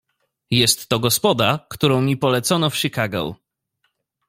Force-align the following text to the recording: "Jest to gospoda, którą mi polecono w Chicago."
"Jest 0.51 0.87
to 0.89 0.99
gospoda, 0.99 1.65
którą 1.69 2.01
mi 2.01 2.17
polecono 2.17 2.69
w 2.69 2.77
Chicago." 2.77 3.35